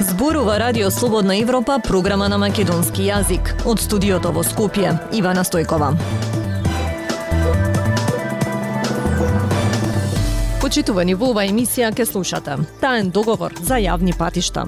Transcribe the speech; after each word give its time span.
Зборува 0.00 0.58
Радио 0.58 0.90
Слободна 0.90 1.36
Европа, 1.36 1.80
програма 1.88 2.28
на 2.28 2.38
македонски 2.38 3.02
јазик. 3.02 3.52
Од 3.66 3.80
студиото 3.80 4.32
во 4.32 4.42
Скопје, 4.42 4.96
Ивана 5.12 5.44
Стојкова. 5.46 5.92
Почитувани 10.60 11.14
во 11.14 11.30
оваа 11.32 11.46
емисија 11.48 11.94
ке 11.96 12.04
слушате. 12.04 12.58
Таен 12.80 13.08
договор 13.10 13.54
за 13.62 13.78
јавни 13.80 14.12
патишта. 14.12 14.66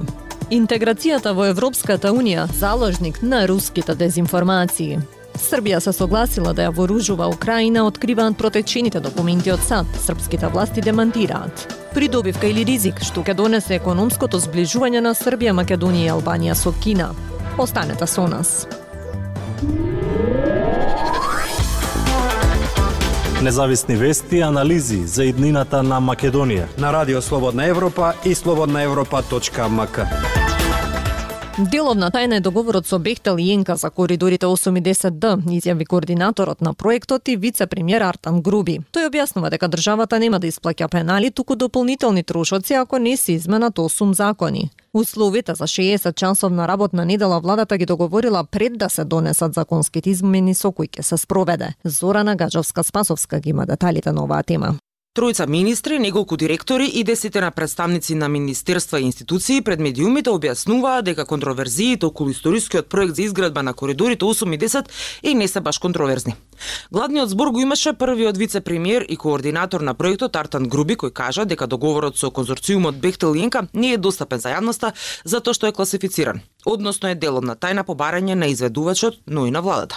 Интеграцијата 0.51 1.35
во 1.37 1.51
Европската 1.51 2.09
Унија 2.15 2.47
заложник 2.53 3.23
на 3.23 3.47
руските 3.47 3.95
дезинформации. 3.95 4.99
Србија 5.39 5.81
се 5.81 5.93
согласила 5.93 6.53
да 6.55 6.67
ја 6.67 6.75
вооружува 6.75 7.29
Украина, 7.29 7.85
откриваат 7.87 8.39
протечените 8.39 9.01
документи 9.01 9.53
од 9.53 9.61
САД. 9.61 9.87
Српските 10.07 10.47
власти 10.47 10.81
демантираат. 10.81 11.77
Придобивка 11.95 12.47
или 12.47 12.65
ризик 12.65 13.03
што 13.05 13.23
ќе 13.23 13.35
донесе 13.35 13.81
економското 13.81 14.39
зближување 14.39 15.01
на 15.01 15.15
Србија, 15.15 15.57
Македонија 15.57 16.07
и 16.07 16.13
Албанија 16.15 16.55
со 16.55 16.73
Кина. 16.73 17.11
Останете 17.59 18.07
со 18.07 18.27
нас. 18.27 18.67
Независни 23.43 23.97
вести 23.97 24.37
и 24.37 24.43
анализи 24.43 25.07
за 25.07 25.25
иднината 25.25 25.83
на 25.83 26.01
Македонија 26.01 26.67
на 26.79 26.93
Радио 26.93 27.23
Слободна 27.23 27.65
Европа 27.65 28.13
и 28.25 28.35
слободнаевропа.мк. 28.35 30.40
Деловна 31.61 32.09
тајна 32.09 32.39
е 32.39 32.41
договорот 32.41 32.87
со 32.89 32.99
Бехтел 32.99 33.37
и 33.37 33.51
Енка 33.53 33.75
за 33.77 33.91
коридорите 33.91 34.47
8 34.47 34.79
и 34.79 34.83
10Д, 34.83 35.43
изјави 35.45 35.85
координаторот 35.85 36.61
на 36.61 36.73
проектот 36.75 37.29
и 37.29 37.37
вице-премиер 37.37 38.01
Артан 38.01 38.41
Груби. 38.41 38.79
Тој 38.97 39.11
објаснува 39.11 39.51
дека 39.53 39.69
државата 39.69 40.19
нема 40.19 40.41
да 40.41 40.49
исплаќа 40.49 40.89
пенали, 40.89 41.31
туку 41.31 41.57
дополнителни 41.57 42.23
трошоци 42.23 42.75
ако 42.81 42.99
не 42.99 43.17
се 43.17 43.33
изменат 43.33 43.77
8 43.77 44.13
закони. 44.13 44.71
Условите 44.95 45.55
за 45.55 45.65
60 45.65 46.15
часовна 46.15 46.69
работна 46.69 47.05
недела 47.05 47.41
владата 47.41 47.77
ги 47.77 47.87
договорила 47.87 48.45
пред 48.45 48.79
да 48.79 48.89
се 48.89 49.05
донесат 49.05 49.55
законските 49.55 50.11
измени 50.11 50.55
со 50.55 50.73
кои 50.73 50.89
ќе 50.89 51.03
се 51.03 51.17
спроведе. 51.17 51.75
Зорана 51.85 52.37
Гаджовска-Спасовска 52.37 53.41
ги 53.41 53.51
има 53.51 53.67
деталите 53.67 54.13
на 54.13 54.25
оваа 54.25 54.43
тема. 54.43 54.79
Тројца 55.11 55.43
министри, 55.51 55.97
неколку 55.99 56.37
директори 56.37 56.85
и 56.87 57.03
десетина 57.03 57.51
представници 57.51 58.15
на 58.15 58.29
министерства 58.29 59.01
и 59.01 59.03
институции 59.03 59.61
пред 59.61 59.81
медиумите 59.83 60.31
објаснуваа 60.31 61.03
дека 61.03 61.25
контроверзиите 61.27 62.07
околу 62.07 62.31
историскиот 62.31 62.87
проект 62.87 63.17
за 63.17 63.23
изградба 63.23 63.65
на 63.67 63.75
коридорите 63.75 64.25
8 64.25 64.55
и 64.55 64.59
10 64.59 64.87
и 65.23 65.35
не 65.35 65.49
се 65.49 65.61
баш 65.61 65.79
контроверзни. 65.79 66.37
Гладниот 66.91 67.29
збор 67.29 67.51
го 67.51 67.61
имаше 67.61 67.93
првиот 67.93 68.37
вице-премиер 68.37 69.03
и 69.09 69.17
координатор 69.17 69.81
на 69.81 69.95
проектот 69.95 70.37
Артан 70.37 70.69
Груби 70.69 70.97
кој 70.97 71.13
кажа 71.13 71.45
дека 71.45 71.67
договорот 71.67 72.19
со 72.19 72.31
конзорциумот 72.31 73.01
Бехтел 73.01 73.35
Јенка 73.35 73.67
не 73.73 73.95
е 73.95 73.99
достапен 73.99 74.41
за 74.41 74.55
јавноста 74.55 74.93
затоа 75.25 75.55
што 75.55 75.67
е 75.67 75.73
класифициран, 75.73 76.41
односно 76.65 77.11
е 77.11 77.15
деловна 77.15 77.57
тајна 77.57 77.85
побарање 77.85 78.35
на 78.35 78.51
изведувачот, 78.53 79.21
но 79.27 79.47
и 79.47 79.51
на 79.51 79.61
владата. 79.61 79.97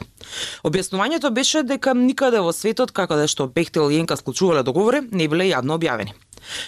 Објаснувањето 0.64 1.32
беше 1.32 1.64
дека 1.64 1.94
никаде 1.94 2.40
во 2.40 2.54
светот 2.54 2.92
како 2.92 3.16
да 3.16 3.28
што 3.28 3.48
Бехтел 3.48 3.90
Јенка 3.90 4.16
склучувале 4.16 4.64
договори 4.64 5.02
не 5.12 5.28
биле 5.28 5.50
јавно 5.52 5.80
објавени. 5.80 6.14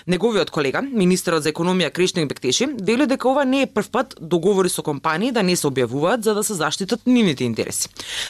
Неговиот 0.07 0.51
колега, 0.51 0.81
министерот 0.81 1.43
за 1.43 1.51
економија 1.51 1.91
Кришник 1.91 2.27
Бектеши, 2.29 2.67
вели 2.81 3.07
дека 3.07 3.29
ова 3.29 3.45
не 3.45 3.61
е 3.61 3.67
прв 3.67 3.89
пат 3.91 4.15
договори 4.21 4.69
со 4.69 4.83
компании 4.83 5.31
да 5.31 5.43
не 5.43 5.55
се 5.55 5.67
објавуваат 5.67 6.21
за 6.21 6.33
да 6.33 6.43
се 6.43 6.53
заштитат 6.53 7.01
нивните 7.05 7.43
интереси. 7.43 7.89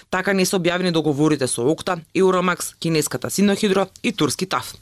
Така 0.09 0.33
не 0.33 0.45
се 0.45 0.55
објавени 0.55 0.91
договорите 0.91 1.47
со 1.47 1.67
Окта, 1.67 1.99
Еуромакс, 2.15 2.73
кинеската 2.79 3.29
Синохидро 3.29 3.87
и 4.03 4.11
турски 4.11 4.45
ТАФ. 4.45 4.73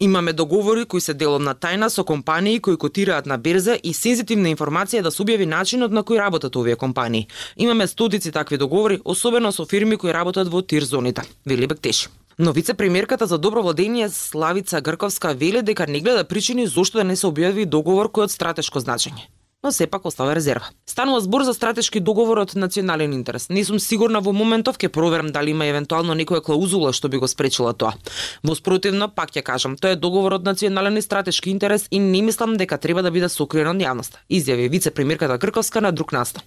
Имаме 0.00 0.32
договори 0.32 0.84
кои 0.84 1.00
се 1.00 1.14
деловна 1.14 1.54
тајна 1.54 1.88
со 1.88 2.04
компании 2.04 2.60
кои 2.60 2.76
котираат 2.76 3.26
на 3.26 3.38
берза 3.38 3.76
и 3.82 3.94
сензитивна 3.94 4.50
информација 4.50 5.02
да 5.06 5.10
се 5.14 5.22
објави 5.22 5.46
начинот 5.46 5.94
на 5.94 6.02
кој 6.02 6.18
работат 6.18 6.56
овие 6.56 6.76
компании. 6.76 7.28
Имаме 7.56 7.86
стотици 7.86 8.32
такви 8.32 8.58
договори, 8.58 9.00
особено 9.04 9.52
со 9.52 9.64
фирми 9.64 9.96
кои 9.96 10.12
работат 10.12 10.48
во 10.48 10.62
тир 10.62 10.82
зоните, 10.82 11.22
вели 11.46 11.66
Бектеши. 11.66 12.08
Но 12.38 12.52
вице-премиерката 12.52 13.26
за 13.26 13.38
добро 13.38 13.62
владење 13.62 14.08
Славица 14.08 14.80
Грковска 14.80 15.34
вели 15.34 15.62
дека 15.62 15.86
не 15.86 16.00
гледа 16.00 16.24
причини 16.24 16.66
зошто 16.66 16.98
да 16.98 17.04
не 17.04 17.16
се 17.16 17.26
објави 17.26 17.64
договор 17.64 18.10
кој 18.10 18.28
од 18.28 18.34
стратешко 18.34 18.80
значење 18.80 19.30
но 19.64 19.72
сепак 19.72 20.04
остава 20.04 20.34
резерва. 20.34 20.66
Станува 20.86 21.20
збор 21.20 21.42
за 21.42 21.54
стратешки 21.54 22.00
договор 22.00 22.38
од 22.38 22.52
национален 22.54 23.14
интерес. 23.16 23.48
Не 23.48 23.64
сум 23.64 23.80
сигурна 23.80 24.20
во 24.20 24.32
моментов 24.36 24.76
ќе 24.76 24.90
проверам 24.92 25.30
дали 25.32 25.54
има 25.56 25.64
евентуално 25.64 26.12
некоја 26.12 26.44
клаузула 26.44 26.92
што 26.92 27.08
би 27.08 27.16
го 27.16 27.28
спречила 27.28 27.72
тоа. 27.72 27.94
Во 28.44 28.54
спротивно, 28.54 29.08
пак 29.08 29.32
ќе 29.32 29.42
кажам, 29.42 29.78
тоа 29.80 29.96
е 29.96 30.00
договор 30.00 30.36
од 30.36 30.44
национален 30.44 31.00
и 31.00 31.02
стратешки 31.02 31.50
интерес 31.50 31.88
и 31.90 31.98
не 31.98 32.20
мислам 32.22 32.58
дека 32.60 32.76
треба 32.76 33.02
да 33.02 33.10
биде 33.10 33.32
сокриен 33.32 33.72
од 33.72 33.80
јавноста, 33.80 34.20
изјави 34.28 34.68
вице-премиерката 34.68 35.40
Грковска 35.40 35.80
на 35.80 35.92
друг 35.92 36.12
настан. 36.12 36.44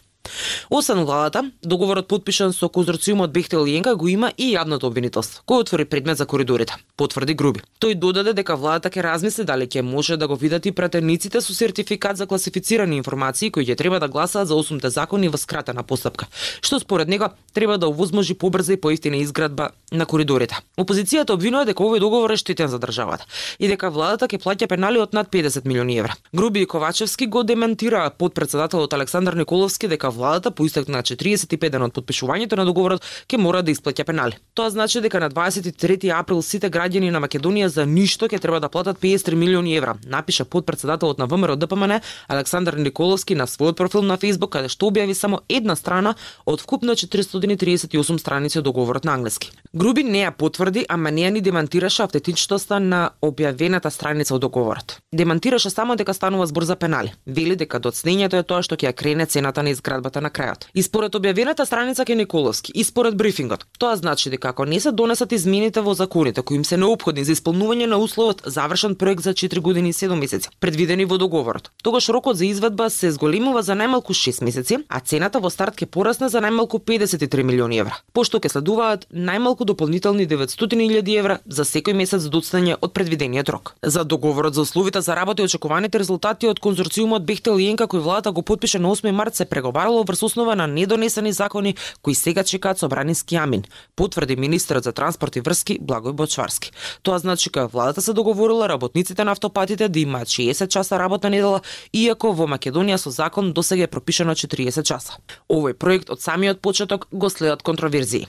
Освен 0.69 1.05
владата, 1.05 1.51
договорот 1.63 2.07
подпишан 2.07 2.53
со 2.53 2.69
конзорциумот 2.69 3.31
Бехтел 3.31 3.65
Јенка 3.65 3.95
го 3.95 4.07
има 4.07 4.31
и 4.38 4.53
јавното 4.55 4.88
обвинителство, 4.88 5.43
кој 5.47 5.65
отвори 5.65 5.85
предмет 5.85 6.17
за 6.17 6.25
коридорите, 6.25 6.75
потврди 6.97 7.33
Груби. 7.33 7.61
Тој 7.79 7.95
додаде 7.95 8.33
дека 8.33 8.55
владата 8.55 8.89
ќе 8.89 9.03
размисли 9.03 9.45
дали 9.45 9.67
ќе 9.67 9.81
може 9.81 10.17
да 10.17 10.27
го 10.27 10.35
видат 10.35 10.65
и 10.65 10.71
пратениците 10.71 11.41
со 11.41 11.53
сертификат 11.53 12.17
за 12.17 12.27
класифицирани 12.27 12.97
информации 12.97 13.51
кои 13.51 13.65
ќе 13.65 13.77
треба 13.77 13.99
да 13.99 14.07
гласаат 14.07 14.47
за 14.47 14.55
осумте 14.55 14.89
закони 14.89 15.29
во 15.29 15.38
скратена 15.38 15.83
постапка, 15.83 16.27
што 16.61 16.79
според 16.79 17.07
него 17.07 17.29
треба 17.53 17.77
да 17.77 17.88
овозможи 17.88 18.33
побрза 18.33 18.73
и 18.73 18.81
поевтина 18.81 19.17
изградба 19.17 19.69
на 19.91 20.05
коридорите. 20.05 20.57
Опозицијата 20.77 21.33
обвинува 21.33 21.65
дека 21.65 21.83
овој 21.83 21.99
договор 21.99 22.31
е 22.31 22.38
штетен 22.38 22.67
за 22.67 22.79
државата 22.79 23.25
и 23.59 23.67
дека 23.67 23.89
владата 23.89 24.27
ќе 24.27 24.41
плаќа 24.44 24.67
пенали 24.67 24.99
од 24.99 25.13
над 25.13 25.31
50 25.31 25.65
милиони 25.65 25.97
евра. 25.99 26.15
Груби 26.35 26.61
и 26.61 26.65
Ковачевски 26.65 27.27
го 27.27 27.44
дементираа 27.44 28.09
подпредседателот 28.09 28.94
Александар 28.94 29.33
Николовски 29.33 29.88
дека 29.88 30.09
владата 30.17 30.51
по 30.51 30.66
истек 30.66 30.88
на 30.88 31.03
45 31.03 31.69
ден 31.69 31.85
од 31.85 31.94
подпишувањето 31.94 32.57
на 32.57 32.66
договорот 32.66 33.05
ќе 33.29 33.38
мора 33.38 33.61
да 33.61 33.72
исплаќа 33.72 34.03
пенали. 34.03 34.38
Тоа 34.53 34.69
значи 34.73 35.01
дека 35.01 35.19
на 35.19 35.29
23 35.29 36.11
април 36.17 36.41
сите 36.41 36.69
граѓани 36.69 37.11
на 37.13 37.22
Македонија 37.23 37.67
за 37.67 37.85
ништо 37.85 38.27
ќе 38.27 38.41
треба 38.41 38.59
да 38.59 38.69
платат 38.69 39.00
53 39.00 39.35
милиони 39.35 39.77
евра, 39.77 39.95
напиша 40.06 40.45
подпредседателот 40.45 41.17
на 41.17 41.27
ВМРО 41.27 41.56
ДПМН 41.56 42.01
Александар 42.27 42.75
Николовски 42.77 43.35
на 43.35 43.47
својот 43.47 43.77
профил 43.77 44.01
на 44.01 44.17
Facebook 44.17 44.50
каде 44.50 44.69
што 44.69 44.89
објави 44.89 45.13
само 45.13 45.41
една 45.50 45.75
страна 45.75 46.16
од 46.45 46.61
вкупно 46.61 46.95
438 46.95 48.17
страници 48.17 48.59
од 48.59 48.66
договорот 48.66 49.06
на 49.06 49.13
англиски. 49.13 49.51
Груби 49.73 50.03
не 50.03 50.23
ја 50.25 50.31
потврди, 50.31 50.85
ама 50.89 51.11
не 51.11 51.27
ја 51.27 51.31
ни 51.31 51.41
демантираше 51.41 52.03
автентичноста 52.03 52.79
на 52.79 53.11
објавената 53.22 53.89
страница 53.89 54.35
од 54.35 54.41
договорот. 54.41 54.97
Демантираше 55.11 55.69
само 55.69 55.95
дека 55.95 56.13
станува 56.13 56.47
збор 56.47 56.63
за 56.63 56.75
пенали. 56.75 57.13
Вели 57.25 57.56
дека 57.56 57.79
доцнењето 57.79 58.39
е 58.39 58.44
тоа 58.44 58.63
што 58.63 58.75
ќе 58.75 58.89
ја 58.89 58.94
крене 58.94 59.25
цената 59.25 59.63
на 59.63 59.69
изградба 59.69 59.96
наредбата 59.97 60.21
на 60.21 60.29
крајот. 60.29 60.69
И 60.73 60.83
според 60.83 61.15
објавената 61.15 61.65
страница 61.65 62.05
кај 62.05 62.15
Николовски 62.21 62.71
и 62.75 62.83
според 62.83 63.17
брифингот, 63.17 63.65
тоа 63.79 63.95
значи 63.95 64.29
дека 64.29 64.49
ако 64.49 64.65
не 64.65 64.79
се 64.79 64.91
донесат 64.91 65.31
измените 65.31 65.81
во 65.81 65.93
законите 65.93 66.41
кои 66.41 66.57
им 66.57 66.65
се 66.65 66.77
необходни 66.77 67.23
за 67.23 67.33
исполнување 67.33 67.85
на 67.85 67.97
условот 67.97 68.41
завршен 68.45 68.95
проект 68.95 69.23
за 69.23 69.33
4 69.33 69.59
години 69.59 69.89
и 69.89 69.93
7 69.93 70.15
месеци, 70.15 70.49
предвидени 70.59 71.05
во 71.05 71.17
договорот, 71.17 71.71
тогаш 71.83 72.09
рокот 72.09 72.37
за 72.37 72.45
изведба 72.45 72.89
се 72.89 73.11
зголемува 73.11 73.63
за 73.63 73.73
најмалку 73.73 74.13
6 74.13 74.43
месеци, 74.43 74.77
а 74.89 74.99
цената 74.99 75.39
во 75.39 75.49
старт 75.49 75.75
ќе 75.75 75.85
порасне 75.85 76.29
за 76.29 76.41
најмалку 76.41 76.79
53 76.79 77.43
милиони 77.43 77.81
евра, 77.81 77.97
пошто 78.13 78.39
ќе 78.39 78.51
следуваат 78.53 79.07
најмалку 79.11 79.65
дополнителни 79.65 80.27
900.000 80.27 81.17
евра 81.17 81.39
за 81.45 81.65
секој 81.65 81.93
месец 81.93 82.29
доцнење 82.29 82.77
од 82.81 82.93
предвидениот 82.93 83.49
рок. 83.49 83.75
За 83.81 84.03
договорот 84.03 84.53
за 84.53 84.61
условите 84.61 85.01
за 85.01 85.15
работа 85.15 85.41
и 85.41 85.45
очекуваните 85.45 85.99
резултати 85.99 86.47
од 86.47 86.59
конзорциумот 86.59 87.25
Бехтел 87.25 87.59
и 87.59 87.69
Енка 87.69 87.87
кој 87.87 88.03
владата 88.03 88.31
го 88.31 88.41
подпише 88.41 88.79
на 88.79 88.89
8 88.89 89.11
март 89.11 89.35
се 89.35 89.45
преговарало 89.87 90.03
врз 90.03 90.23
основа 90.23 90.55
на 90.55 90.67
недонесени 90.67 91.31
закони 91.31 91.75
кои 92.01 92.15
сега 92.15 92.43
чекаат 92.43 92.79
собраниски 92.79 93.35
амин, 93.35 93.63
потврди 93.95 94.35
министерот 94.35 94.83
за 94.83 94.91
транспорт 94.91 95.35
и 95.35 95.41
врски 95.41 95.79
Благој 95.79 96.12
Бочварски. 96.12 96.71
Тоа 97.03 97.19
значи 97.19 97.50
дека 97.50 97.67
владата 97.67 98.01
се 98.01 98.13
договорила 98.13 98.69
работниците 98.69 99.23
на 99.23 99.31
автопатите 99.31 99.89
да 99.89 100.00
имаат 100.00 100.27
60 100.27 100.67
часа 100.67 101.00
работна 101.00 101.29
недела, 101.29 101.62
иако 101.94 102.33
во 102.33 102.47
Македонија 102.47 102.97
со 102.97 103.09
закон 103.09 103.53
досега 103.53 103.83
е 103.83 103.88
пропишано 103.88 104.35
40 104.35 104.83
часа. 104.83 105.17
Овој 105.50 105.73
проект 105.73 106.09
од 106.09 106.21
самиот 106.21 106.59
почеток 106.62 107.07
го 107.12 107.29
следат 107.29 107.63
контроверзии. 107.63 108.27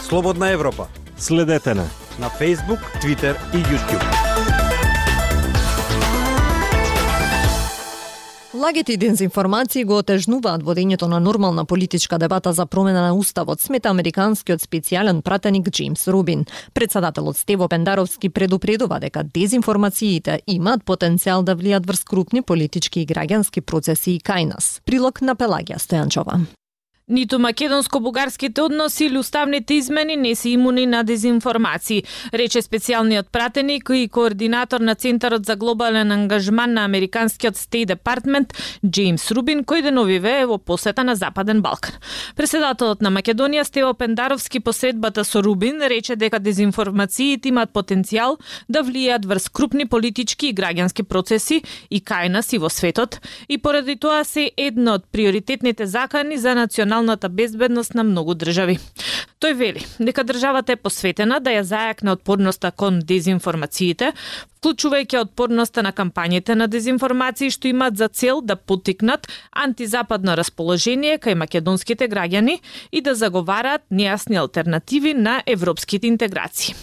Слободна 0.00 0.50
Европа. 0.50 0.88
Следете 1.16 1.74
на 1.74 1.86
на 2.18 2.30
Facebook, 2.30 2.80
Twitter 3.02 3.34
и 3.54 3.58
YouTube. 3.58 4.53
Лагите 8.64 8.92
и 8.92 8.96
дезинформации 8.96 9.84
го 9.84 9.98
отежнуваат 10.00 10.62
водењето 10.64 11.04
на 11.04 11.18
нормална 11.20 11.64
политичка 11.68 12.18
дебата 12.18 12.52
за 12.52 12.64
промена 12.66 13.02
на 13.02 13.14
уставот, 13.14 13.60
смета 13.60 13.90
американскиот 13.92 14.64
специјален 14.64 15.20
пратеник 15.22 15.68
Джеймс 15.68 16.08
Рубин. 16.08 16.46
Председателот 16.74 17.36
Стево 17.36 17.68
Пендаровски 17.68 18.30
предупредува 18.30 19.00
дека 19.00 19.24
дезинформациите 19.34 20.40
имаат 20.46 20.80
потенцијал 20.80 21.44
да 21.44 21.56
влијат 21.56 21.84
врз 21.84 22.04
крупни 22.04 22.42
политички 22.42 23.04
и 23.04 23.06
граѓански 23.06 23.60
процеси 23.60 24.16
и 24.16 24.20
кај 24.20 24.54
нас. 24.54 24.80
Прилог 24.86 25.20
на 25.20 25.36
Пелагија 25.36 25.76
Стојанчова. 25.76 26.63
Ниту 27.08 27.38
македонско-бугарските 27.38 28.60
односи 28.62 29.04
или 29.04 29.18
уставните 29.18 29.74
измени 29.74 30.16
не 30.16 30.34
се 30.34 30.48
имуни 30.48 30.86
на 30.86 31.02
дезинформации, 31.04 32.04
рече 32.32 32.62
специјалниот 32.64 33.28
пратеник 33.28 33.90
и 33.92 34.08
координатор 34.08 34.80
на 34.80 34.94
Центарот 34.94 35.44
за 35.44 35.56
глобален 35.56 36.12
ангажман 36.12 36.72
на 36.72 36.84
Американскиот 36.84 37.56
Стей 37.56 37.84
Департмент, 37.84 38.54
Джеймс 38.86 39.30
Рубин, 39.30 39.66
кој 39.68 39.82
деновиве 39.82 40.32
е 40.40 40.46
во 40.46 40.56
посета 40.56 41.04
на 41.04 41.14
Западен 41.14 41.60
Балкан. 41.60 41.92
Преседателот 42.36 43.02
на 43.02 43.12
Македонија 43.12 43.68
Стево 43.68 43.92
Пендаровски 43.92 44.60
посетбата 44.60 45.24
со 45.24 45.42
Рубин 45.44 45.82
рече 45.84 46.16
дека 46.16 46.40
дезинформациите 46.40 47.52
имаат 47.52 47.76
потенцијал 47.76 48.40
да 48.68 48.80
влијаат 48.80 49.28
врз 49.28 49.50
крупни 49.52 49.84
политички 49.84 50.48
и 50.48 50.54
граѓански 50.54 51.04
процеси 51.04 51.60
и 51.90 52.00
кај 52.00 52.32
нас 52.32 52.52
и 52.52 52.58
во 52.58 52.72
светот 52.72 53.20
и 53.48 53.58
поради 53.58 54.00
тоа 54.00 54.24
се 54.24 54.50
една 54.56 54.94
од 54.94 55.04
приоритетните 55.12 55.84
закани 55.86 56.38
за 56.40 56.54
национал 56.54 56.93
националната 56.94 57.28
безбедност 57.28 57.94
на 57.94 58.04
многу 58.04 58.34
држави. 58.34 58.78
Тој 59.40 59.54
вели 59.54 59.82
дека 59.98 60.24
државата 60.24 60.72
е 60.72 60.76
посветена 60.76 61.40
да 61.40 61.50
ја 61.50 61.64
зајакне 61.66 62.14
отпорноста 62.14 62.70
кон 62.70 63.00
дезинформациите, 63.02 64.12
вклучувајќи 64.60 65.18
отпорноста 65.20 65.82
на 65.82 65.92
кампањите 65.92 66.54
на 66.54 66.66
дезинформации 66.66 67.50
што 67.50 67.68
имаат 67.68 67.96
за 67.96 68.08
цел 68.08 68.40
да 68.40 68.56
потикнат 68.56 69.26
антизападно 69.50 70.36
расположение 70.36 71.18
кај 71.18 71.34
македонските 71.34 72.08
граѓани 72.08 72.60
и 72.92 73.00
да 73.00 73.14
заговараат 73.14 73.82
нејасни 73.90 74.38
алтернативи 74.38 75.14
на 75.14 75.42
европските 75.46 76.06
интеграции. 76.06 76.74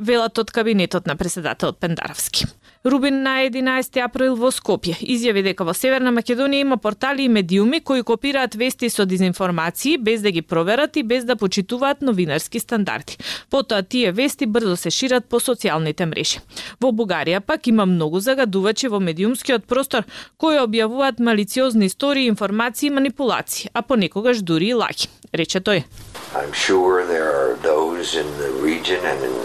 Велат 0.00 0.38
од 0.38 0.50
кабинетот 0.50 1.06
на 1.06 1.16
председателот 1.16 1.78
Пендаровски. 1.78 2.46
Рубин 2.84 3.22
на 3.22 3.44
11 3.44 3.98
април 4.00 4.38
во 4.40 4.48
Скопје 4.48 4.94
изјави 5.04 5.42
дека 5.44 5.66
во 5.68 5.74
Северна 5.76 6.08
Македонија 6.16 6.64
има 6.64 6.78
портали 6.80 7.26
и 7.26 7.28
медиуми 7.28 7.82
кои 7.84 8.00
копираат 8.02 8.54
вести 8.56 8.88
со 8.88 9.04
дезинформации 9.04 9.98
без 9.98 10.22
да 10.22 10.30
ги 10.30 10.40
проверат 10.40 10.96
и 10.96 11.02
без 11.02 11.26
да 11.28 11.36
почитуваат 11.36 12.00
новинарски 12.00 12.60
стандарди. 12.60 13.18
Потоа 13.50 13.82
тие 13.82 14.12
вести 14.12 14.46
брзо 14.46 14.76
се 14.76 14.90
шират 14.90 15.28
по 15.28 15.36
социјалните 15.36 16.06
мрежи. 16.08 16.40
Во 16.80 16.88
Бугарија 16.88 17.40
пак 17.40 17.66
има 17.68 17.84
многу 17.84 18.20
загадувачи 18.20 18.88
во 18.88 18.96
медиумскиот 18.96 19.68
простор 19.68 20.08
кои 20.38 20.56
објавуваат 20.56 21.20
малициозни 21.20 21.84
истории, 21.84 22.32
информации 22.32 22.86
и 22.86 22.96
манипулации, 22.96 23.68
а 23.74 23.82
понекогаш 23.82 24.40
дури 24.40 24.72
и 24.72 24.74
лаги, 24.74 25.12
рече 25.34 25.60
тој. 25.60 25.84
I'm 26.32 26.54
sure 26.54 27.04
there 27.04 27.28
are 27.28 27.60
those 27.60 28.16
in 28.16 28.28
the 28.40 28.48
region 28.64 29.04
and 29.04 29.20
in 29.20 29.36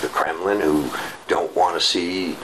the 0.00 0.08
Kremlin 0.08 0.62
who 0.62 0.88
don't 1.28 1.54
want 1.54 1.74
to 1.74 1.80
see 1.80 2.34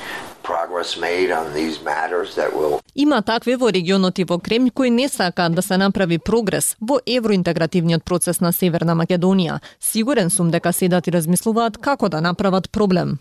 Има 2.94 3.23
такви 3.23 3.56
во 3.56 3.70
регионот 3.73 4.19
и 4.19 4.25
во 4.25 4.38
Кремљ 4.38 4.70
кои 4.70 4.91
не 4.91 5.08
сакаат 5.08 5.55
да 5.55 5.62
се 5.62 5.76
направи 5.76 6.19
прогрес 6.19 6.76
во 6.81 7.00
евроинтегративниот 7.06 8.05
процес 8.05 8.41
на 8.41 8.52
Северна 8.52 8.94
Македонија. 8.94 9.61
Сигурен 9.81 10.31
сум 10.31 10.50
дека 10.50 10.73
седат 10.73 11.06
и 11.06 11.11
да 11.11 11.19
размислуваат 11.19 11.79
како 11.79 12.08
да 12.08 12.20
направат 12.20 12.70
проблем. 12.70 13.19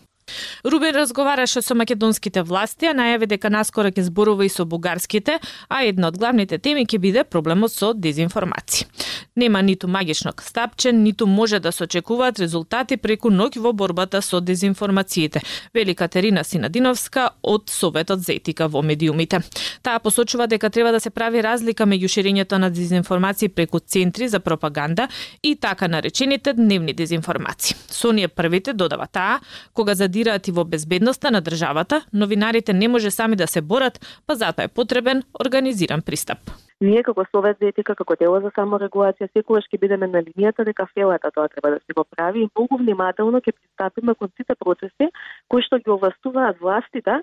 Рубин 0.64 0.96
разговараше 0.96 1.62
со 1.62 1.75
македонските 1.75 2.42
власти, 2.44 2.86
а 2.86 2.94
најави 2.96 3.28
дека 3.28 3.50
наскоро 3.50 3.92
ќе 3.92 4.08
зборува 4.08 4.46
и 4.46 4.50
со 4.50 4.66
бугарските, 4.66 5.40
а 5.70 5.84
една 5.84 6.08
од 6.08 6.18
главните 6.18 6.58
теми 6.58 6.86
ќе 6.86 7.00
биде 7.00 7.24
проблемот 7.24 7.74
со 7.74 7.94
дезинформација. 7.94 8.88
Нема 9.36 9.62
ниту 9.62 9.88
магично 9.88 10.31
стапче, 10.42 10.92
ниту 10.94 11.25
може 11.28 11.60
да 11.60 11.72
се 11.72 11.84
очекуваат 11.84 12.40
резултати 12.40 12.98
преку 12.98 13.30
ноќ 13.30 13.60
во 13.60 13.74
борбата 13.74 14.22
со 14.22 14.40
дезинформациите, 14.42 15.42
вели 15.74 15.96
Катерина 15.96 16.44
Синадиновска 16.44 17.30
од 17.42 17.69
Советот 17.69 18.19
за 18.19 18.34
етика 18.34 18.68
во 18.68 18.81
медиумите. 18.81 19.42
Таа 19.81 20.00
посочува 20.00 20.48
дека 20.48 20.69
треба 20.69 20.92
да 20.92 21.00
се 21.00 21.10
прави 21.10 21.42
разлика 21.42 21.84
меѓу 21.84 22.08
ширењето 22.08 22.58
на 22.58 22.69
дезинформации 22.69 23.50
преку 23.50 23.80
центри 23.80 24.28
за 24.28 24.40
пропаганда 24.40 25.08
и 25.44 25.56
така 25.56 25.88
наречените 25.88 26.54
дневни 26.54 26.94
дезинформации. 26.94 27.76
Со 27.90 28.14
првите 28.36 28.74
додава 28.74 29.08
таа, 29.08 29.40
кога 29.74 29.96
за 29.96 30.08
задираат 30.13 30.48
и 30.48 30.51
во 30.51 30.63
безбедноста 30.63 31.31
на 31.31 31.42
државата, 31.42 32.04
новинарите 32.13 32.74
не 32.74 32.88
може 32.88 33.12
сами 33.12 33.36
да 33.36 33.48
се 33.48 33.62
борат, 33.62 34.00
па 34.27 34.36
затоа 34.36 34.65
е 34.65 34.68
потребен 34.68 35.24
организиран 35.42 36.01
пристап. 36.01 36.38
Ние 36.81 37.04
како 37.04 37.25
Совет 37.31 37.57
за 37.62 37.68
етика, 37.71 37.95
како 37.95 38.15
дело 38.19 38.42
за 38.44 38.51
саморегулација, 38.54 39.30
секогаш 39.33 39.65
ќе 39.71 39.80
бидеме 39.80 40.07
на 40.07 40.21
линијата 40.21 40.65
дека 40.65 40.86
фелата 40.94 41.31
тоа 41.31 41.48
треба 41.48 41.69
да 41.71 41.80
се 41.80 41.94
го 41.98 42.04
прави 42.04 42.44
и 42.44 42.50
многу 42.54 42.77
внимателно 42.77 43.42
ќе 43.42 43.56
пристапиме 43.56 44.15
кон 44.15 44.30
сите 44.38 44.54
процеси 44.60 45.10
кои 45.50 45.63
што 45.63 45.80
ги 45.80 45.89
овластуваат 45.89 46.59
властите 46.59 47.21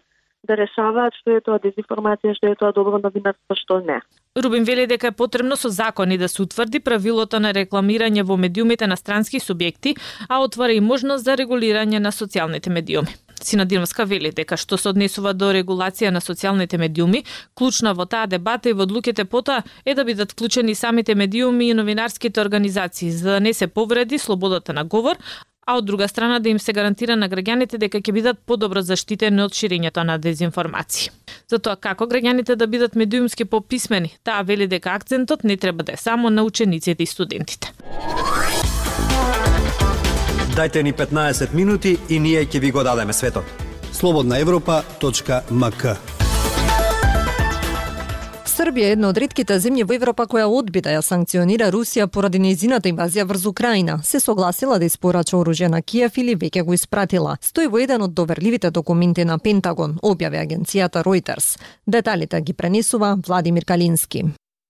да 0.49 0.57
решаваат 0.57 1.15
што 1.21 1.37
е 1.37 1.41
тоа 1.45 1.61
дезинформација, 1.63 2.35
што 2.39 2.51
е 2.51 2.59
тоа 2.59 2.73
добро 2.77 2.99
новинарство, 2.99 3.57
што 3.57 3.81
не. 3.85 4.01
Рубин 4.37 4.65
вели 4.65 4.87
дека 4.87 5.11
е 5.11 5.17
потребно 5.17 5.57
со 5.57 5.69
закони 5.69 6.19
да 6.19 6.29
се 6.29 6.43
утврди 6.43 6.81
правилото 6.81 7.41
на 7.41 7.53
рекламирање 7.53 8.23
во 8.23 8.37
медиумите 8.37 8.87
на 8.87 8.97
странски 8.97 9.41
субјекти, 9.41 9.97
а 10.29 10.41
отвара 10.41 10.73
и 10.73 10.81
можност 10.81 11.25
за 11.25 11.37
регулирање 11.37 11.99
на 11.99 12.13
социјалните 12.13 12.71
медиуми. 12.71 13.17
Синадиновска 13.43 14.05
вели 14.05 14.31
дека 14.37 14.57
што 14.61 14.77
се 14.77 14.91
однесува 14.93 15.33
до 15.33 15.51
регулација 15.57 16.11
на 16.13 16.21
социјалните 16.21 16.79
медиуми, 16.79 17.25
клучна 17.55 17.95
во 17.97 18.05
таа 18.07 18.27
дебата 18.27 18.71
и 18.71 18.77
во 18.77 18.85
одлуките 18.85 19.25
потоа 19.25 19.63
е 19.85 19.95
да 19.95 20.05
бидат 20.05 20.33
вклучени 20.33 20.75
самите 20.75 21.15
медиуми 21.15 21.69
и 21.69 21.75
новинарските 21.75 22.41
организации 22.41 23.11
за 23.11 23.31
да 23.31 23.41
не 23.41 23.55
се 23.55 23.67
повреди 23.67 24.19
слободата 24.19 24.73
на 24.73 24.85
говор, 24.85 25.17
а 25.71 25.77
од 25.77 25.85
друга 25.85 26.09
страна 26.09 26.39
да 26.39 26.49
им 26.49 26.59
се 26.59 26.73
гарантира 26.73 27.15
на 27.17 27.29
граѓаните 27.31 27.79
дека 27.79 28.01
ќе 28.03 28.13
бидат 28.13 28.39
подобро 28.47 28.83
заштитени 28.83 29.43
од 29.45 29.55
ширењето 29.55 30.03
на 30.03 30.17
дезинформации. 30.19 31.13
Затоа 31.51 31.77
како 31.77 32.09
граѓаните 32.11 32.57
да 32.59 32.67
бидат 32.67 32.99
медиумски 32.99 33.45
пописмени, 33.45 34.11
таа 34.27 34.43
вели 34.43 34.67
дека 34.67 34.97
акцентот 34.99 35.45
не 35.45 35.57
треба 35.57 35.87
да 35.87 35.93
е 35.93 35.97
само 35.97 36.31
на 36.31 36.43
учениците 36.43 37.03
и 37.03 37.07
студентите. 37.07 37.73
Дайте 40.57 40.83
ни 40.83 40.93
15 40.93 41.55
минути 41.55 41.99
и 42.09 42.19
ние 42.19 42.47
ќе 42.47 42.61
ви 42.61 42.71
го 42.71 42.83
дадеме 42.83 43.13
светот. 43.13 43.45
Слободна 43.93 44.39
Европа.мк 44.39 46.20
Србија 48.61 48.91
е 48.91 48.93
една 48.93 49.09
од 49.09 49.17
ретките 49.17 49.57
земји 49.57 49.87
во 49.89 49.95
Европа 49.97 50.27
која 50.29 50.45
одби 50.53 50.83
да 50.85 50.93
ја 50.93 51.01
санкционира 51.01 51.71
Русија 51.73 52.05
поради 52.13 52.37
нејзината 52.45 52.91
инвазија 52.91 53.25
врз 53.25 53.47
Украина. 53.49 53.95
Се 54.05 54.21
согласила 54.21 54.77
да 54.79 54.85
испорача 54.85 55.39
оружје 55.39 55.71
на 55.73 55.81
Киев 55.81 56.19
или 56.21 56.35
веќе 56.37 56.67
го 56.69 56.77
испратила. 56.77 57.39
Стои 57.41 57.71
во 57.73 57.81
еден 57.81 58.05
од 58.05 58.13
доверливите 58.13 58.71
документи 58.71 59.25
на 59.25 59.39
Пентагон, 59.39 59.97
објави 60.03 60.43
агенцијата 60.45 61.01
Reuters. 61.09 61.57
Деталите 61.87 62.41
ги 62.41 62.53
пренесува 62.53 63.17
Владимир 63.27 63.65
Калински. 63.65 64.25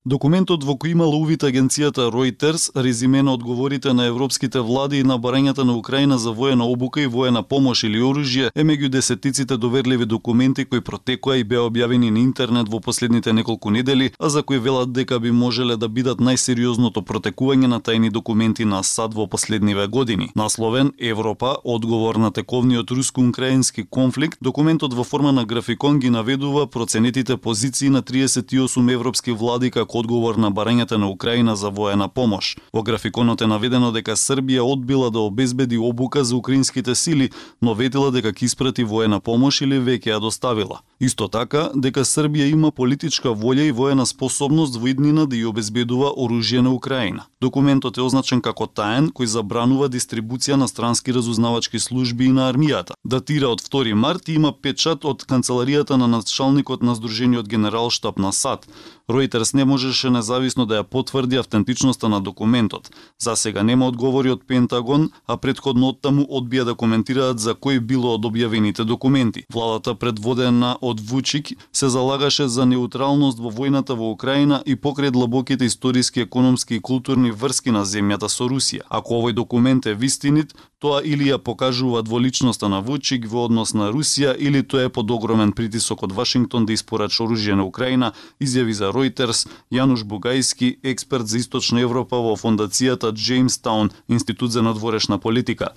Документот 0.07 0.63
во 0.65 0.79
кој 0.81 0.95
имала 0.95 1.13
увид 1.13 1.43
агенцијата 1.45 2.07
Reuters 2.09 2.71
резиме 2.75 3.21
на 3.23 3.35
одговорите 3.37 3.93
на 3.93 4.07
европските 4.09 4.61
влади 4.65 4.97
и 4.99 5.05
на 5.05 5.19
барањата 5.21 5.61
на 5.61 5.75
Украина 5.77 6.17
за 6.19 6.31
воена 6.33 6.65
обука 6.65 7.03
и 7.03 7.07
воена 7.07 7.43
помош 7.43 7.85
или 7.85 8.01
оружје 8.01 8.49
е 8.55 8.65
меѓу 8.65 8.89
десетиците 8.89 9.59
доверливи 9.59 10.07
документи 10.07 10.65
кои 10.65 10.81
протекоа 10.81 11.37
и 11.37 11.45
беа 11.45 11.67
објавени 11.69 12.09
на 12.11 12.19
интернет 12.19 12.69
во 12.73 12.81
последните 12.81 13.33
неколку 13.33 13.71
недели, 13.71 14.11
а 14.19 14.31
за 14.31 14.43
кои 14.43 14.59
велат 14.59 14.93
дека 14.93 15.21
би 15.21 15.31
можеле 15.31 15.77
да 15.77 15.89
бидат 15.89 16.17
најсериозното 16.17 17.05
протекување 17.05 17.69
на 17.69 17.81
тајни 17.81 18.11
документи 18.11 18.65
на 18.65 18.81
САД 18.83 19.13
во 19.15 19.27
последниве 19.27 19.87
години. 19.87 20.31
Насловен 20.35 20.93
Европа, 20.99 21.57
одговор 21.65 22.17
на 22.17 22.31
тековниот 22.31 22.91
руско-украински 22.91 23.85
конфликт, 23.85 24.39
документот 24.41 24.95
во 24.95 25.05
форма 25.05 25.33
на 25.33 25.45
графикон 25.45 26.01
ги 26.01 26.11
наведува 26.11 26.67
проценетите 26.67 27.37
позиции 27.37 27.91
на 27.91 28.03
38 28.03 28.93
европски 28.93 29.33
влади 29.33 29.71
како 29.71 29.90
како 29.91 29.99
одговор 29.99 30.37
на 30.39 30.51
барањата 30.55 30.97
на 30.97 31.09
Украина 31.11 31.57
за 31.57 31.69
воена 31.69 32.09
помош. 32.09 32.57
Во 32.73 32.83
графиконот 32.83 33.43
е 33.43 33.47
наведено 33.51 33.91
дека 33.91 34.15
Србија 34.15 34.63
одбила 34.63 35.11
да 35.11 35.19
обезбеди 35.19 35.79
обука 35.79 36.25
за 36.25 36.37
украинските 36.37 36.95
сили, 36.95 37.31
но 37.61 37.75
ветила 37.75 38.11
дека 38.11 38.31
ќе 38.31 38.45
испрати 38.45 38.85
воена 38.85 39.21
помош 39.21 39.61
или 39.63 39.81
веќе 39.81 40.15
ја 40.15 40.21
доставила. 40.21 40.81
Исто 41.01 41.27
така, 41.29 41.71
дека 41.75 42.05
Србија 42.05 42.47
има 42.53 42.71
политичка 42.71 43.35
волја 43.35 43.67
и 43.67 43.73
воена 43.73 44.07
способност 44.07 44.77
во 44.77 44.87
иднина 44.87 45.27
да 45.27 45.37
ја 45.37 45.51
обезбедува 45.51 46.15
оружје 46.15 46.61
на 46.61 46.71
Украина. 46.71 47.27
Документот 47.41 47.99
е 47.99 48.03
означен 48.03 48.41
како 48.41 48.67
таен, 48.67 49.11
кој 49.11 49.27
забранува 49.27 49.89
дистрибуција 49.89 50.55
на 50.55 50.69
странски 50.69 51.13
разузнавачки 51.13 51.81
служби 51.81 52.27
и 52.27 52.33
на 52.33 52.47
армијата. 52.53 52.95
Датира 53.05 53.49
од 53.49 53.61
2 53.61 53.95
март 53.95 54.29
и 54.29 54.39
има 54.39 54.53
печат 54.53 55.05
од 55.05 55.27
канцеларијата 55.27 55.97
на 55.97 56.07
началникот 56.07 56.83
на 56.83 56.95
Сдружениот 56.95 57.49
генерал 57.49 57.91
штаб 57.91 58.19
на 58.19 58.33
САД. 58.33 58.69
Ројтерс 59.11 59.55
не 59.55 59.65
можеше 59.65 60.11
независно 60.11 60.67
да 60.67 60.81
ја 60.81 60.85
потврди 60.87 61.37
автентичноста 61.37 62.09
на 62.09 62.21
документот. 62.21 62.91
За 63.19 63.37
сега 63.37 63.63
нема 63.63 63.87
одговори 63.87 64.31
од 64.31 64.45
Пентагон, 64.47 65.11
а 65.27 65.37
предходно 65.37 65.91
од 65.91 66.01
таму 66.01 66.27
одбија 66.31 66.65
да 66.65 66.75
коментираат 66.75 67.39
за 67.43 67.55
кој 67.55 67.81
било 67.81 68.15
од 68.15 68.25
објавените 68.25 68.85
документи. 68.85 69.45
Владата 69.53 69.95
предводена 69.95 70.77
од 70.81 71.01
Вучик 71.01 71.53
се 71.73 71.89
залагаше 71.89 72.49
за 72.49 72.67
неутралност 72.67 73.39
во 73.39 73.51
војната 73.51 73.99
во 73.99 74.13
Украина 74.13 74.63
и 74.67 74.77
покрај 74.77 75.11
длабоките 75.11 75.65
историски, 75.65 76.21
економски 76.21 76.77
и 76.77 76.81
културни 76.81 77.31
врски 77.31 77.71
на 77.71 77.85
земјата 77.85 78.29
со 78.29 78.47
Русија. 78.47 78.87
Ако 78.89 79.21
овој 79.21 79.35
документ 79.35 79.87
е 79.87 79.95
вистинит, 79.95 80.55
Тоа 80.81 81.03
или 81.05 81.27
ја 81.29 81.37
покажува 81.37 82.01
дволичноста 82.01 82.69
на 82.73 82.79
Вучик 82.81 83.27
во 83.29 83.43
однос 83.45 83.75
на 83.77 83.91
Русија 83.93 84.33
или 84.33 84.63
тоа 84.65 84.87
е 84.89 84.93
под 84.97 85.11
огромен 85.13 85.53
притисок 85.53 86.07
од 86.07 86.15
Вашингтон 86.17 86.65
да 86.65 86.73
испорача 86.73 87.21
оружје 87.27 87.53
на 87.61 87.67
Украина, 87.69 88.13
изјави 88.41 88.73
за 88.79 88.89
Reuters 88.97 89.45
Јануш 89.69 90.07
Бугајски, 90.09 90.79
експерт 90.81 91.29
за 91.29 91.37
Источна 91.45 91.85
Европа 91.85 92.17
во 92.25 92.33
фондацијата 92.33 93.13
Джеймстаун, 93.13 93.93
Институт 94.09 94.57
за 94.57 94.63
надворешна 94.63 95.19
политика. 95.19 95.77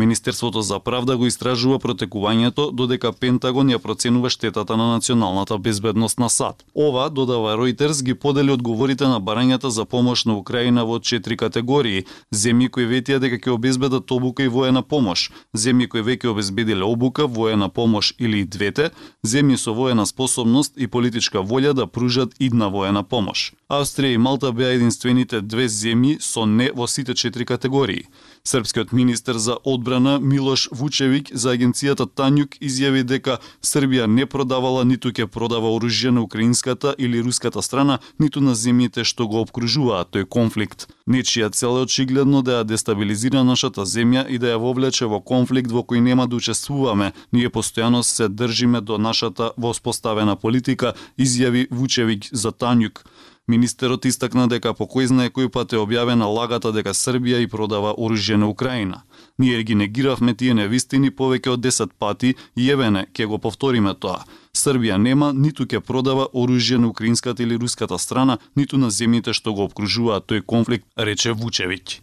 Министерството 0.00 0.62
за 0.62 0.78
правда 0.80 1.16
го 1.16 1.26
истражува 1.26 1.76
протекувањето, 1.78 2.70
додека 2.72 3.10
Пентагон 3.12 3.68
ја 3.68 3.78
проценува 3.78 4.30
штетата 4.32 4.76
на 4.76 4.86
националната 4.96 5.58
безбедност 5.58 6.18
на 6.18 6.30
САД. 6.30 6.64
Ова, 6.74 7.10
додава 7.10 7.56
Reuters, 7.60 8.02
ги 8.02 8.14
подели 8.14 8.50
одговорите 8.50 9.04
на 9.04 9.20
барањата 9.20 9.68
за 9.68 9.84
помош 9.84 10.24
на 10.24 10.38
Украина 10.38 10.86
во 10.88 11.00
четири 11.00 11.36
категории. 11.36 12.06
Земји 12.32 12.70
кои 12.70 12.88
ветија 12.88 13.18
дека 13.20 13.36
ќе 13.36 13.52
обезбедат 13.52 14.10
обука 14.10 14.42
и 14.42 14.48
воена 14.48 14.82
помош, 14.82 15.28
земји 15.52 15.88
кои 15.88 16.00
веќе 16.00 16.32
обезбедиле 16.32 16.84
обука, 16.84 17.26
воена 17.26 17.68
помош 17.68 18.14
или 18.18 18.40
и 18.40 18.48
двете, 18.48 18.90
земји 19.26 19.60
со 19.60 19.74
воена 19.76 20.06
способност 20.06 20.80
и 20.80 20.88
политичка 20.88 21.44
волја 21.44 21.76
да 21.76 21.86
пружат 21.86 22.32
идна 22.40 22.70
воена 22.72 23.02
помош. 23.02 23.52
Австрија 23.68 24.14
и 24.14 24.18
Малта 24.18 24.52
беа 24.52 24.72
единствените 24.72 25.40
две 25.40 25.68
земји 25.68 26.16
со 26.20 26.46
не 26.46 26.72
во 26.72 26.88
сите 26.88 27.14
четири 27.14 27.44
категории. 27.44 28.08
Српскиот 28.44 28.92
министер 28.92 29.34
за 29.34 29.56
одбрана 29.64 30.18
Милош 30.20 30.68
Вучевик 30.72 31.28
за 31.32 31.52
агенцијата 31.52 32.06
Танјук 32.08 32.56
изјави 32.64 33.02
дека 33.04 33.36
Србија 33.60 34.06
не 34.08 34.24
продавала 34.26 34.84
ниту 34.84 35.12
ќе 35.12 35.26
продава 35.26 35.68
оружје 35.68 36.10
на 36.10 36.22
украинската 36.24 36.94
или 36.98 37.20
руската 37.20 37.62
страна, 37.62 37.98
ниту 38.18 38.40
на 38.40 38.54
земјите 38.56 39.04
што 39.04 39.28
го 39.28 39.44
обкружуваат 39.44 40.16
тој 40.16 40.24
конфликт. 40.24 40.88
Нечија 41.06 41.52
цел 41.52 41.76
е 41.76 41.84
очигледно 41.84 42.40
да 42.42 42.60
ја 42.60 42.64
дестабилизира 42.64 43.44
нашата 43.44 43.84
земја 43.84 44.24
и 44.28 44.38
да 44.38 44.54
ја 44.54 44.62
вовлече 44.64 45.04
во 45.04 45.20
конфликт 45.20 45.70
во 45.70 45.84
кој 45.84 46.00
нема 46.00 46.26
да 46.26 46.36
учествуваме. 46.36 47.12
Ние 47.32 47.52
постојано 47.52 48.02
се 48.02 48.28
држиме 48.28 48.80
до 48.80 48.96
нашата 48.98 49.52
воспоставена 49.56 50.36
политика, 50.36 50.94
изјави 51.18 51.68
Вучевик 51.70 52.32
за 52.32 52.56
Танјук. 52.56 53.04
Министерот 53.50 54.04
истакна 54.06 54.44
дека 54.46 54.70
по 54.78 54.86
кој 54.86 55.08
знае 55.10 55.30
кој 55.34 55.48
пат 55.50 55.72
е 55.74 55.78
објавена 55.82 56.28
лагата 56.30 56.70
дека 56.70 56.92
Србија 56.94 57.40
и 57.42 57.48
продава 57.50 57.90
оружје 57.98 58.36
на 58.38 58.46
Украина. 58.46 59.02
Ние 59.38 59.62
ги 59.66 59.74
негиравме 59.74 60.34
тие 60.38 60.54
невистини 60.54 61.10
повеќе 61.10 61.56
од 61.56 61.64
10 61.66 61.90
пати 61.98 62.36
и 62.54 62.70
евене 62.70 63.08
ќе 63.10 63.26
го 63.26 63.40
повториме 63.42 63.94
тоа. 63.94 64.22
Србија 64.54 65.00
нема 65.02 65.32
ниту 65.32 65.66
ќе 65.66 65.80
продава 65.80 66.28
оружје 66.30 66.78
на 66.78 66.92
украинската 66.94 67.42
или 67.42 67.58
руската 67.58 67.98
страна, 67.98 68.38
ниту 68.54 68.78
на 68.78 68.86
земјите 68.86 69.34
што 69.34 69.52
го 69.52 69.66
обкружуваат 69.66 70.30
тој 70.30 70.46
конфликт, 70.46 70.86
рече 70.96 71.34
Вучевиќ. 71.34 71.98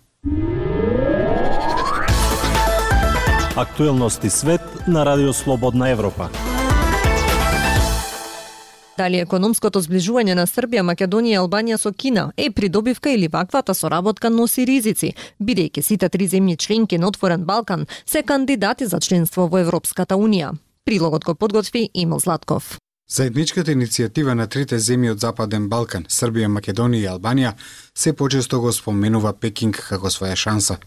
Актуелности 3.55 4.29
свет 4.29 4.61
на 4.87 5.05
Радио 5.05 5.33
Слободна 5.33 5.89
Европа. 5.95 6.29
Дали 8.97 9.19
економското 9.21 9.77
зближување 9.85 10.33
на 10.33 10.47
Србија, 10.49 10.81
Македонија 10.81 11.35
и 11.35 11.37
Албанија 11.37 11.77
со 11.77 11.91
Кина 11.93 12.31
е 12.37 12.49
придобивка 12.49 13.11
или 13.13 13.27
ваквата 13.27 13.75
соработка 13.77 14.31
носи 14.33 14.65
ризици, 14.65 15.11
бидејќи 15.37 15.83
сите 15.85 16.09
три 16.09 16.25
земји 16.27 16.57
членки 16.57 16.97
на 16.97 17.11
Отворен 17.11 17.43
Балкан 17.45 17.85
се 18.05 18.23
кандидати 18.23 18.85
за 18.85 18.99
членство 18.99 19.45
во 19.47 19.59
Европската 19.61 20.15
Унија. 20.15 20.55
Прилогот 20.85 21.25
го 21.25 21.35
подготви 21.35 21.89
Имил 21.93 22.19
Златков. 22.19 22.79
Заедничката 23.09 23.71
иницијатива 23.71 24.33
на 24.33 24.47
трите 24.47 24.79
земји 24.79 25.11
од 25.11 25.19
Западен 25.19 25.69
Балкан, 25.69 26.09
Србија, 26.09 26.49
Македонија 26.49 27.03
и 27.03 27.11
Албанија, 27.13 27.53
се 27.93 28.13
почесто 28.13 28.59
го 28.61 28.73
споменува 28.73 29.33
Пекинг 29.33 29.77
како 29.89 30.09
своја 30.09 30.35
шанса. 30.35 30.79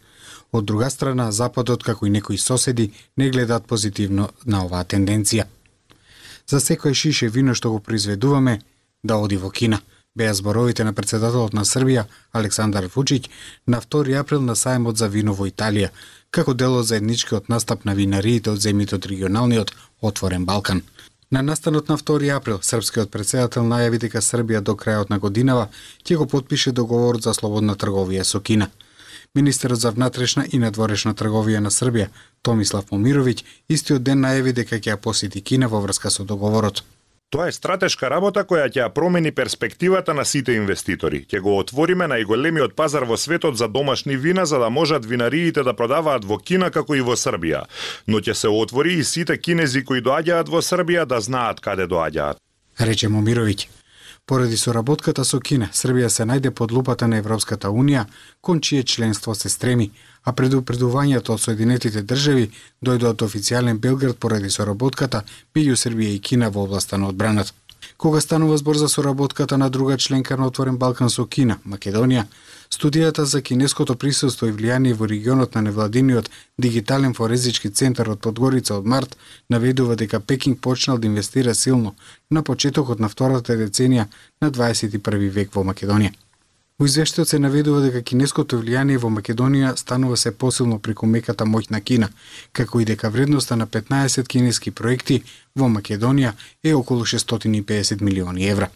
Од 0.52 0.64
друга 0.64 0.90
страна, 0.90 1.30
Западот, 1.32 1.86
како 1.86 2.06
и 2.06 2.10
некои 2.10 2.38
соседи, 2.38 2.90
не 3.16 3.30
гледаат 3.30 3.66
позитивно 3.66 4.28
на 4.44 4.64
оваа 4.66 4.84
тенденција 4.84 5.46
за 6.50 6.59
секој 6.59 6.95
шише 6.95 7.28
вино 7.28 7.54
што 7.54 7.71
го 7.71 7.78
произведуваме 7.78 8.61
да 9.02 9.16
оди 9.16 9.37
во 9.37 9.50
Кина. 9.50 9.80
Беа 10.14 10.35
зборовите 10.35 10.85
на 10.85 10.92
председателот 10.92 11.52
на 11.54 11.62
Србија 11.64 12.04
Александар 12.33 12.88
Вучиќ 12.95 13.28
на 13.66 13.80
2 13.80 14.19
април 14.21 14.42
на 14.42 14.57
сајмот 14.62 14.99
за 14.99 15.09
вино 15.09 15.35
во 15.35 15.47
Италија, 15.47 15.90
како 16.30 16.54
дел 16.54 16.75
од 16.80 16.90
заедничкиот 16.90 17.49
настап 17.49 17.85
на 17.85 17.95
винариите 17.95 18.50
од 18.50 18.59
земјите 18.66 18.99
од 18.99 19.07
регионалниот 19.07 19.73
Отворен 20.00 20.45
Балкан. 20.45 20.83
На 21.30 21.42
настанот 21.42 21.88
на 21.88 21.97
2 21.97 22.35
април, 22.37 22.59
српскиот 22.62 23.11
председател 23.11 23.62
најави 23.62 24.02
дека 24.07 24.19
Србија 24.19 24.61
до 24.61 24.75
крајот 24.75 25.11
на 25.11 25.19
годинава 25.19 25.69
ќе 26.04 26.16
го 26.16 26.26
подпише 26.26 26.73
договорот 26.73 27.23
за 27.23 27.35
слободна 27.35 27.76
трговија 27.76 28.25
со 28.25 28.40
Кина– 28.40 28.71
Министерот 29.34 29.78
за 29.78 29.90
внатрешна 29.90 30.42
и 30.50 30.58
надворешна 30.58 31.12
трговија 31.14 31.60
на 31.62 31.70
Србија, 31.70 32.08
Томислав 32.42 32.88
Момировиќ, 32.90 33.44
истиот 33.70 34.02
ден 34.02 34.25
најави 34.26 34.52
дека 34.56 34.80
ќе 34.80 34.90
ја 34.90 34.96
посети 34.96 35.40
Кина 35.40 35.68
во 35.70 35.78
врска 35.84 36.10
со 36.10 36.25
договорот. 36.25 36.82
Тоа 37.30 37.46
е 37.46 37.54
стратешка 37.54 38.10
работа 38.10 38.42
која 38.42 38.66
ќе 38.66 38.80
ја 38.80 38.88
промени 38.90 39.30
перспективата 39.30 40.14
на 40.18 40.25
сите 40.25 40.56
инвеститори. 40.58 41.22
Ќе 41.30 41.44
го 41.46 41.54
отвориме 41.62 42.10
најголемиот 42.10 42.75
пазар 42.75 43.06
во 43.06 43.14
светот 43.16 43.54
за 43.56 43.68
домашни 43.68 44.16
вина 44.16 44.46
за 44.46 44.58
да 44.58 44.70
можат 44.70 45.06
винариите 45.06 45.62
да 45.62 45.76
продаваат 45.78 46.25
во 46.25 46.38
Кина 46.38 46.72
како 46.75 46.99
и 46.99 47.00
во 47.00 47.14
Србија. 47.14 47.68
Но 48.08 48.18
ќе 48.18 48.34
се 48.34 48.49
отвори 48.49 48.99
и 48.99 49.04
сите 49.04 49.38
кинези 49.38 49.84
кои 49.84 50.02
доаѓаат 50.02 50.50
во 50.50 50.58
Србија 50.58 51.06
да 51.06 51.20
знаат 51.20 51.60
каде 51.60 51.87
доаѓаат. 51.87 52.42
Рече 52.80 53.06
Момировиќ. 53.06 53.68
Поради 54.30 54.56
соработката 54.56 55.25
со 55.26 55.40
Кина, 55.42 55.66
Србија 55.75 56.06
се 56.06 56.22
најде 56.22 56.52
под 56.54 56.70
лупата 56.70 57.06
на 57.10 57.16
Европската 57.18 57.66
Унија, 57.66 58.04
кон 58.40 58.60
чие 58.60 58.84
членство 58.84 59.34
се 59.34 59.49
стреми, 59.50 59.88
а 60.22 60.30
предупредувањето 60.32 61.34
од 61.34 61.42
Соединетите 61.42 62.02
држави 62.12 62.44
дојде 62.78 63.08
од 63.08 63.25
официјален 63.26 63.80
Белград 63.82 64.20
поради 64.22 64.50
соработката 64.54 65.25
меѓу 65.56 65.75
Србија 65.82 66.14
и 66.14 66.20
Кина 66.28 66.50
во 66.54 66.62
областа 66.62 66.99
на 66.99 67.08
одбраната. 67.08 67.50
Кога 67.99 68.20
станува 68.20 68.58
збор 68.58 68.76
за 68.76 68.88
соработката 68.88 69.58
на 69.58 69.70
друга 69.70 69.96
членка 69.99 70.37
на 70.37 70.46
Отворен 70.46 70.78
Балкан 70.78 71.10
со 71.10 71.26
Кина, 71.26 71.58
Македонија, 71.66 72.25
студијата 72.70 73.24
за 73.24 73.42
кинеското 73.42 73.96
присуство 73.96 74.46
и 74.46 74.52
влијание 74.52 74.94
во 74.94 75.06
регионот 75.10 75.54
на 75.54 75.62
невладиниот 75.62 76.30
дигитален 76.58 77.14
форезички 77.14 77.70
центар 77.70 78.08
од 78.08 78.20
Подгорица 78.20 78.76
од 78.78 78.86
март 78.86 79.16
наведува 79.50 79.96
дека 79.96 80.20
Пекинг 80.20 80.60
почнал 80.60 80.98
да 80.98 81.06
инвестира 81.06 81.54
силно 81.54 81.94
на 82.30 82.42
почетокот 82.42 83.00
на 83.00 83.08
втората 83.08 83.56
деценија 83.58 84.06
на 84.40 84.50
21 84.50 85.28
век 85.30 85.54
во 85.54 85.64
Македонија. 85.64 86.14
Во 86.80 86.86
извештајот 86.88 87.28
се 87.28 87.38
наведува 87.38 87.80
дека 87.84 88.00
кинеското 88.00 88.56
влијание 88.56 88.96
во 88.98 89.10
Македонија 89.12 89.74
станува 89.76 90.16
се 90.16 90.30
посилно 90.32 90.78
преку 90.78 91.06
меката 91.06 91.44
моќ 91.44 91.70
на 91.70 91.80
Кина, 91.80 92.08
како 92.52 92.80
и 92.80 92.86
дека 92.88 93.10
вредноста 93.10 93.56
на 93.56 93.66
15 93.66 94.28
кинески 94.28 94.70
проекти 94.70 95.22
во 95.54 95.68
Македонија 95.68 96.32
е 96.64 96.74
околу 96.74 97.04
650 97.04 98.00
милиони 98.00 98.48
евра. 98.48 98.70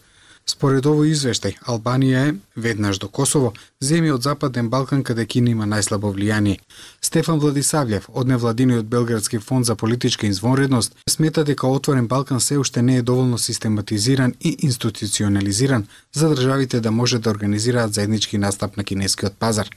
Според 0.45 0.85
овој 0.85 1.09
извештај, 1.09 1.55
Албанија 1.65 2.19
е, 2.29 2.33
веднаш 2.55 2.99
до 3.01 3.07
Косово, 3.09 3.47
земја 3.81 4.13
од 4.13 4.25
Западен 4.27 4.67
Балкан 4.69 5.01
каде 5.03 5.23
Кина 5.25 5.49
има 5.49 5.65
најслабо 5.65 6.11
влијание. 6.13 6.59
Стефан 7.01 7.39
Владисавлев, 7.41 8.05
од 8.13 8.29
невладиниот 8.29 8.85
Белградски 8.85 9.39
фонд 9.41 9.65
за 9.65 9.75
политичка 9.75 10.27
извонредност, 10.27 10.93
смета 11.09 11.43
дека 11.43 11.67
Отворен 11.67 12.07
Балкан 12.07 12.41
се 12.41 12.57
уште 12.61 12.81
не 12.81 12.97
е 12.97 13.01
доволно 13.01 13.37
систематизиран 13.37 14.33
и 14.41 14.55
институционализиран 14.61 15.87
за 16.13 16.29
државите 16.35 16.79
да 16.79 16.91
може 16.91 17.19
да 17.19 17.29
организираат 17.29 17.93
заеднички 17.93 18.37
настап 18.37 18.77
на 18.77 18.83
кинескиот 18.83 19.33
пазар. 19.39 19.69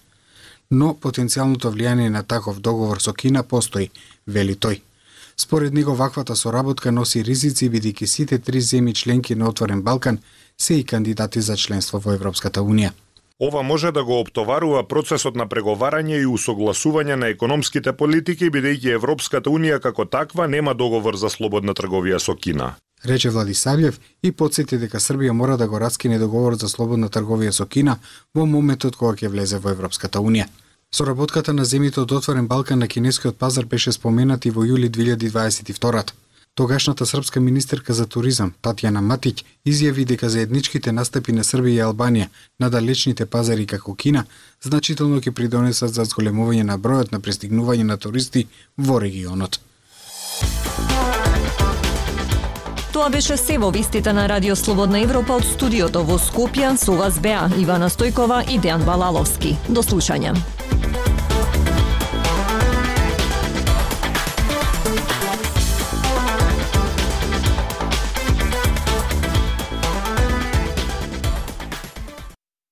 Но 0.70 0.92
потенцијалното 0.92 1.72
влијание 1.72 2.12
на 2.12 2.22
таков 2.22 2.60
договор 2.60 3.00
со 3.00 3.14
Кина 3.14 3.42
постои, 3.42 3.88
вели 4.26 4.54
тој. 4.54 4.82
Според 5.37 5.72
него 5.72 5.94
ваквата 5.94 6.37
соработка 6.37 6.92
носи 6.92 7.22
ризици 7.25 7.70
бидејќи 7.70 8.06
сите 8.06 8.38
три 8.38 8.60
земји 8.60 8.92
членки 8.94 9.34
на 9.34 9.48
Отворен 9.48 9.82
Балкан 9.82 10.18
се 10.60 10.74
и 10.74 10.84
кандидати 10.84 11.40
за 11.40 11.56
членство 11.56 12.00
во 12.04 12.12
Европската 12.12 12.60
Унија. 12.60 12.90
Ова 13.40 13.62
може 13.62 13.92
да 13.92 14.04
го 14.04 14.20
оптоварува 14.20 14.82
процесот 14.88 15.36
на 15.36 15.46
преговарање 15.46 16.18
и 16.18 16.26
усогласување 16.26 17.14
на 17.14 17.28
економските 17.30 17.92
политики, 17.92 18.50
бидејќи 18.50 18.94
Европската 18.94 19.50
Унија 19.50 19.78
како 19.80 20.04
таква 20.04 20.48
нема 20.48 20.74
договор 20.74 21.16
за 21.16 21.30
слободна 21.30 21.74
трговија 21.74 22.18
со 22.18 22.34
Кина. 22.34 22.74
Рече 23.04 23.30
Владисавлев 23.30 24.00
и 24.22 24.32
подсети 24.32 24.78
дека 24.78 24.98
Србија 24.98 25.32
мора 25.32 25.56
да 25.56 25.68
го 25.68 25.78
раскине 25.78 26.18
договорот 26.18 26.58
за 26.58 26.68
слободна 26.68 27.08
трговија 27.08 27.50
со 27.50 27.66
Кина 27.66 27.98
во 28.34 28.46
моментот 28.46 28.96
кога 28.96 29.14
ќе 29.14 29.30
влезе 29.30 29.58
во 29.58 29.70
Европската 29.70 30.18
Унија. 30.18 30.48
Соработката 30.90 31.52
на 31.52 31.62
земјите 31.64 32.00
од 32.00 32.12
Отворен 32.12 32.48
Балкан 32.48 32.78
на 32.78 32.88
кинескиот 32.88 33.38
пазар 33.38 33.66
беше 33.66 33.92
споменати 33.92 34.50
во 34.50 34.64
јули 34.64 34.90
2022 34.90 36.27
Тогашната 36.58 37.06
српска 37.06 37.40
министерка 37.40 37.94
за 37.94 38.04
туризам 38.10 38.48
Татјана 38.66 38.98
Матиќ 38.98 39.44
изјави 39.62 40.04
дека 40.10 40.26
заедничките 40.28 40.90
настапи 40.92 41.30
на 41.36 41.44
Србија 41.46 41.76
и 41.76 41.84
Албанија 41.86 42.26
на 42.58 42.70
далечните 42.70 43.26
пазари 43.26 43.66
како 43.66 43.94
Кина 43.94 44.24
значително 44.66 45.20
ќе 45.20 45.30
придонесат 45.30 45.94
за 45.94 46.08
зголемување 46.10 46.66
на 46.66 46.74
бројот 46.74 47.14
на 47.14 47.22
пристигнување 47.22 47.86
на 47.86 47.96
туристи 47.96 48.48
во 48.76 48.98
регионот. 48.98 49.60
Тоа 52.92 53.08
беше 53.08 53.36
се 53.36 53.62
во 53.62 53.70
вистите 53.70 54.12
на 54.12 54.26
Радио 54.28 54.56
Слободна 54.56 54.98
Европа 54.98 55.38
од 55.38 55.46
студиото 55.46 56.02
во 56.02 56.18
Скопје 56.18 56.74
со 56.74 56.98
вас 56.98 57.22
беа 57.22 57.46
Ивана 57.54 57.86
Стојкова 57.86 58.48
и 58.50 58.58
Дејан 58.58 58.82
Балаловски. 58.82 59.54
До 59.68 59.86
слушање. 59.86 60.57